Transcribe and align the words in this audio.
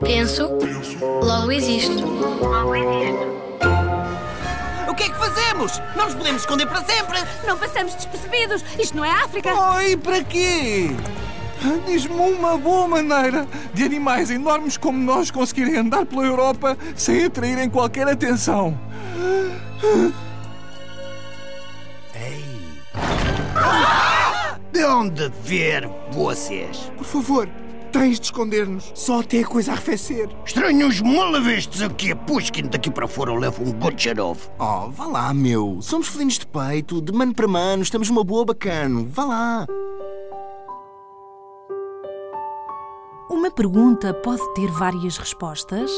Penso, 0.00 0.50
logo 1.22 1.52
existo. 1.52 2.04
O 4.88 4.94
que 4.94 5.04
é 5.04 5.08
que 5.08 5.16
fazemos? 5.16 5.80
Não 5.96 6.04
nos 6.04 6.14
podemos 6.14 6.42
esconder 6.42 6.66
para 6.66 6.84
sempre! 6.84 7.18
Não 7.46 7.56
passamos 7.58 7.94
despercebidos. 7.94 8.64
Isto 8.78 8.96
não 8.96 9.04
é 9.04 9.10
África. 9.10 9.52
Oi, 9.76 9.96
para 9.96 10.22
quê? 10.22 10.90
Diz-me 11.86 12.14
uma 12.14 12.58
boa 12.58 12.86
maneira 12.86 13.46
de 13.72 13.84
animais 13.84 14.30
enormes 14.30 14.76
como 14.76 14.98
nós 14.98 15.30
conseguirem 15.30 15.78
andar 15.78 16.04
pela 16.04 16.24
Europa 16.24 16.76
sem 16.94 17.24
atraírem 17.24 17.70
qualquer 17.70 18.06
atenção. 18.06 18.78
De 24.70 24.84
onde 24.84 25.30
ver 25.42 25.88
vocês? 26.10 26.92
Por 26.96 27.06
favor, 27.06 27.48
tens 27.94 28.18
de 28.18 28.26
esconder-nos. 28.26 28.90
Só 28.92 29.20
até 29.20 29.40
a 29.40 29.46
coisa 29.46 29.70
arrefecer. 29.70 30.28
Estranhos 30.44 31.00
malavistes 31.00 31.80
aqui 31.80 32.10
a 32.10 32.16
Pushkin 32.16 32.66
daqui 32.66 32.90
para 32.90 33.06
fora 33.06 33.32
levam 33.32 33.66
um 33.66 33.72
Goncharov. 33.72 34.38
Oh, 34.58 34.90
vá 34.90 35.06
lá, 35.06 35.32
meu. 35.32 35.78
Somos 35.80 36.08
felinos 36.08 36.38
de 36.38 36.46
peito, 36.46 37.00
de 37.00 37.12
mano 37.12 37.32
para 37.32 37.46
mano, 37.46 37.84
estamos 37.84 38.10
uma 38.10 38.24
boa 38.24 38.44
bacana. 38.44 39.06
Vá 39.08 39.24
lá. 39.24 39.66
Uma 43.30 43.50
pergunta 43.50 44.12
pode 44.12 44.42
ter 44.54 44.70
várias 44.72 45.16
respostas? 45.16 45.90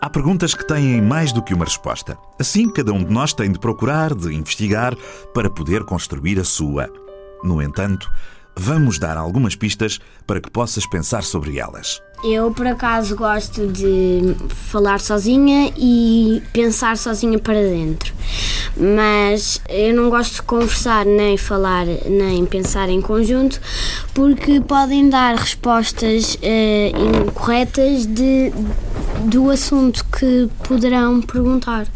Há 0.00 0.08
perguntas 0.08 0.54
que 0.54 0.66
têm 0.66 1.02
mais 1.02 1.32
do 1.32 1.42
que 1.42 1.52
uma 1.52 1.66
resposta. 1.66 2.18
Assim, 2.38 2.68
cada 2.70 2.92
um 2.92 3.04
de 3.04 3.12
nós 3.12 3.34
tem 3.34 3.52
de 3.52 3.58
procurar, 3.58 4.14
de 4.14 4.34
investigar, 4.34 4.96
para 5.34 5.50
poder 5.50 5.84
construir 5.84 6.40
a 6.40 6.44
sua. 6.44 6.90
No 7.44 7.60
entanto, 7.62 8.10
vamos 8.56 8.98
dar 8.98 9.16
algumas 9.16 9.54
pistas 9.54 10.00
para 10.26 10.40
que 10.40 10.50
possas 10.50 10.86
pensar 10.86 11.22
sobre 11.22 11.58
elas. 11.58 12.00
Eu, 12.24 12.52
por 12.52 12.66
acaso, 12.68 13.16
gosto 13.16 13.66
de 13.66 14.36
falar 14.48 15.00
sozinha 15.00 15.72
e 15.76 16.40
pensar 16.52 16.96
sozinha 16.96 17.36
para 17.38 17.60
dentro. 17.60 18.14
Mas 18.76 19.60
eu 19.68 19.92
não 19.92 20.08
gosto 20.08 20.36
de 20.36 20.42
conversar, 20.42 21.04
nem 21.04 21.36
falar, 21.36 21.84
nem 22.06 22.46
pensar 22.46 22.88
em 22.88 23.00
conjunto, 23.00 23.60
porque 24.14 24.60
podem 24.60 25.08
dar 25.08 25.34
respostas 25.34 26.38
eh, 26.42 26.92
incorretas 26.94 28.06
de, 28.06 28.52
do 29.24 29.50
assunto 29.50 30.04
que 30.06 30.48
poderão 30.68 31.20
perguntar. 31.20 31.88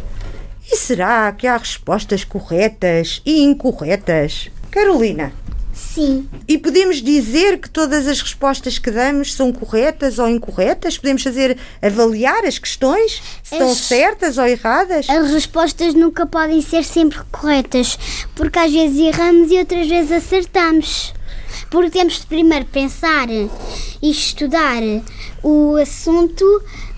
E 0.69 0.77
será 0.77 1.31
que 1.31 1.47
há 1.47 1.57
respostas 1.57 2.25
corretas 2.25 3.23
e 3.25 3.45
incorretas? 3.45 4.51
Carolina, 4.73 5.33
Sim. 5.79 6.27
e 6.49 6.57
podemos 6.57 7.03
dizer 7.03 7.59
que 7.59 7.69
todas 7.69 8.09
as 8.09 8.21
respostas 8.23 8.79
que 8.79 8.91
damos 8.91 9.35
são 9.35 9.53
corretas 9.53 10.19
ou 10.19 10.27
incorretas? 10.27 10.97
Podemos 10.97 11.23
fazer 11.23 11.59
avaliar 11.83 12.47
as 12.47 12.59
questões? 12.59 13.21
Se 13.43 13.55
estão 13.55 13.71
As- 13.71 13.79
certas 13.79 14.39
ou 14.39 14.47
erradas? 14.47 15.09
As 15.11 15.31
respostas 15.31 15.93
nunca 15.93 16.25
podem 16.25 16.63
ser 16.63 16.83
sempre 16.83 17.19
corretas, 17.31 17.99
porque 18.35 18.59
às 18.59 18.73
vezes 18.73 18.99
erramos 18.99 19.51
e 19.51 19.59
outras 19.59 19.87
vezes 19.87 20.13
acertamos. 20.13 21.13
Porque 21.71 21.91
temos 21.91 22.21
de 22.21 22.27
primeiro 22.27 22.65
pensar 22.67 23.29
e 23.29 23.51
estudar 24.11 24.81
o 25.43 25.77
assunto 25.77 26.45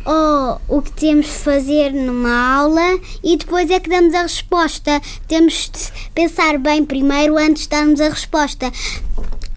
ou 0.08 0.78
o 0.78 0.80
que 0.80 0.90
temos 0.92 1.26
de 1.26 1.32
fazer 1.32 1.92
numa 1.92 2.56
aula 2.56 2.98
e 3.22 3.36
depois 3.36 3.70
é 3.70 3.78
que 3.78 3.90
damos 3.90 4.14
a 4.14 4.22
resposta. 4.22 5.02
Temos 5.26 5.70
de 5.70 6.10
pensar 6.14 6.56
bem 6.58 6.82
primeiro 6.82 7.36
antes 7.36 7.64
de 7.64 7.68
darmos 7.68 8.00
a 8.00 8.08
resposta. 8.08 8.72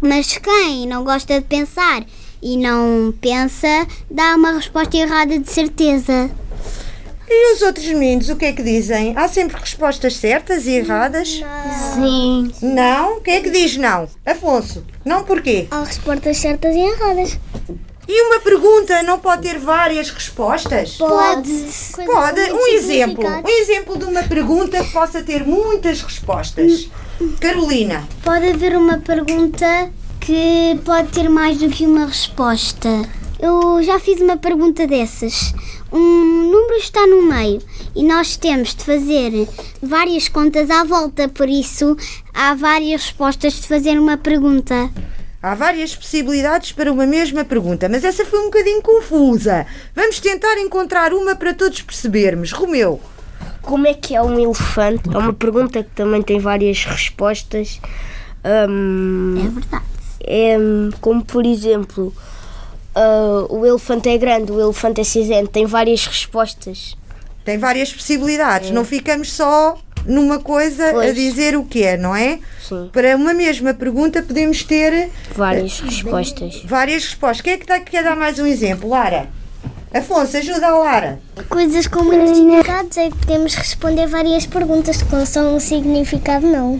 Mas 0.02 0.38
quem 0.38 0.85
não 0.88 1.05
gosta 1.05 1.39
de 1.39 1.45
pensar 1.45 2.03
e 2.41 2.57
não 2.57 3.13
pensa, 3.22 3.88
dá 4.09 4.35
uma 4.35 4.52
resposta 4.52 4.97
errada 4.97 5.39
de 5.39 5.49
certeza. 5.49 6.29
E 7.29 7.53
os 7.53 7.61
outros 7.61 7.85
meninos, 7.85 8.27
o 8.27 8.35
que 8.35 8.44
é 8.44 8.52
que 8.52 8.61
dizem? 8.61 9.13
Há 9.16 9.29
sempre 9.29 9.57
respostas 9.57 10.17
certas 10.17 10.67
e 10.67 10.72
erradas? 10.72 11.41
Sim. 11.94 12.51
Não? 12.61 13.22
Quem 13.22 13.35
é 13.35 13.40
que 13.40 13.50
diz 13.50 13.78
não? 13.78 14.09
Afonso, 14.25 14.84
não 15.06 15.23
porquê? 15.23 15.67
Há 15.72 15.85
respostas 15.85 16.35
certas 16.40 16.75
e 16.75 16.79
erradas. 16.79 17.40
E 18.13 18.22
uma 18.23 18.41
pergunta 18.41 19.01
não 19.03 19.19
pode 19.19 19.44
ter 19.44 19.57
várias 19.57 20.09
respostas? 20.09 20.97
Pode. 20.97 21.49
Pode. 22.05 22.41
Um 22.51 22.67
exemplo. 22.67 23.25
Um 23.25 23.47
exemplo 23.47 23.97
de 23.97 24.03
uma 24.03 24.22
pergunta 24.23 24.83
que 24.83 24.91
possa 24.91 25.23
ter 25.23 25.45
muitas 25.45 26.01
respostas. 26.01 26.89
Carolina, 27.39 28.05
Pode 28.22 28.49
haver 28.49 28.75
uma 28.75 28.97
pergunta 28.97 29.89
que 30.19 30.77
pode 30.83 31.07
ter 31.07 31.29
mais 31.29 31.57
do 31.57 31.69
que 31.69 31.85
uma 31.85 32.05
resposta. 32.05 32.89
Eu 33.39 33.81
já 33.81 33.97
fiz 33.97 34.19
uma 34.19 34.35
pergunta 34.35 34.85
dessas. 34.85 35.53
Um 35.89 36.51
número 36.51 36.79
está 36.79 37.07
no 37.07 37.22
meio 37.22 37.61
e 37.95 38.03
nós 38.03 38.35
temos 38.35 38.75
de 38.75 38.83
fazer 38.83 39.47
várias 39.81 40.28
contas 40.28 40.69
à 40.69 40.83
volta, 40.83 41.29
por 41.29 41.47
isso 41.47 41.95
há 42.33 42.53
várias 42.55 43.03
respostas 43.03 43.53
de 43.53 43.67
fazer 43.69 43.97
uma 43.97 44.17
pergunta. 44.17 44.89
Há 45.41 45.56
várias 45.56 45.96
possibilidades 45.96 46.72
para 46.72 46.91
uma 46.91 47.06
mesma 47.07 47.44
pergunta, 47.44 47.90
mas 47.90 48.03
essa 48.03 48.24
foi 48.25 48.40
um 48.40 48.46
bocadinho 48.46 48.81
confusa. 48.81 49.66
Vamos 49.96 50.19
tentar 50.19 50.57
encontrar 50.59 51.13
uma 51.13 51.35
para 51.35 51.53
todos 51.53 51.81
percebermos. 51.81 52.52
Romeu, 52.52 53.00
Como 53.62 53.88
é 53.88 53.94
que 53.94 54.16
é 54.16 54.22
um 54.22 54.40
elefante? 54.40 55.03
É 55.13 55.18
uma 55.18 55.34
pergunta 55.34 55.84
que 55.84 55.90
também 55.91 56.22
tem 56.22 56.40
várias 56.40 56.84
respostas. 56.85 57.79
Hum, 58.69 59.35
É 59.38 59.50
verdade. 59.50 59.84
é 60.24 60.57
como 61.00 61.24
por 61.24 61.46
exemplo, 61.46 62.13
ah, 62.96 63.46
o 63.50 63.66
elefante 63.66 64.09
é 64.09 64.18
grande, 64.18 64.52
o 64.52 64.59
elefante 64.59 65.02
é 65.02 65.03
cinzento, 65.03 65.50
tem 65.50 65.66
várias 65.66 66.06
respostas. 66.06 66.96
tem 67.46 67.58
várias 67.58 67.91
possibilidades. 67.94 68.72
Não 68.72 68.84
ficamos 68.85 69.31
só 69.31 69.78
numa 70.06 70.39
coisa 70.39 70.89
a 70.89 70.94
Pois. 70.94 71.16
dizer 71.16 71.56
o 71.56 71.63
que 71.63 71.84
é, 71.84 71.97
não 71.97 72.16
é? 72.16 72.39
Sim. 72.67 72.89
Para 72.91 73.16
uma 73.16 73.34
mesma 73.34 73.73
pergunta 73.73 74.22
podemos 74.22 74.63
ter 74.63 75.09
Várias 75.35 75.79
respostas. 75.79 76.62
várias 76.66 77.03
respostas. 77.06 77.41
Quem 77.41 77.53
é 77.53 77.57
que 77.57 77.63
está, 77.63 77.79
quer 77.79 78.03
dar 78.03 78.16
mais 78.16 78.40
um 78.40 78.45
exemplo? 78.45 78.90
Lara? 78.90 79.29
Afonso, 79.94 80.38
ajuda 80.38 80.67
a 80.67 80.78
Lara. 80.78 81.19
Coisas 81.50 81.85
com 81.85 82.01
muitos 82.03 82.38
significados 82.38 82.95
é 82.97 83.09
que 83.09 83.25
de 83.25 83.56
responder 83.57 84.07
várias 84.07 84.45
perguntas 84.45 85.01
que 85.01 85.13
não 85.13 85.25
são 85.25 85.56
um 85.56 85.59
significado, 85.59 86.47
não. 86.47 86.79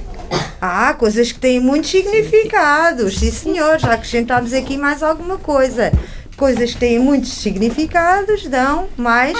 Ah, 0.62 0.94
coisas 0.94 1.30
que 1.34 1.40
têm 1.40 1.60
muitos 1.60 1.90
significados. 1.90 3.20
Sim, 3.20 3.32
senhor, 3.32 3.80
já 3.80 3.94
acrescentámos 3.94 4.54
aqui 4.54 4.78
mais 4.78 5.04
alguma 5.04 5.38
coisa. 5.38 5.92
Coisas 6.38 6.72
que 6.74 6.80
têm 6.80 7.00
muitos 7.00 7.34
significados 7.34 8.48
dão 8.48 8.88
mais 8.96 9.38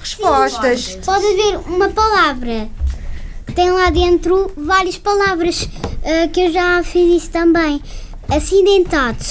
respostas. 0.00 0.98
Pode 1.04 1.24
haver 1.24 1.58
uma 1.68 1.88
palavra 1.90 2.68
tem 3.54 3.70
lá 3.70 3.90
dentro 3.90 4.50
várias 4.56 4.96
palavras, 4.98 5.68
ah, 6.04 6.28
que 6.28 6.40
eu 6.40 6.52
já 6.52 6.82
fiz 6.82 7.22
isso 7.22 7.30
também. 7.30 7.80
Acidentado. 8.28 9.24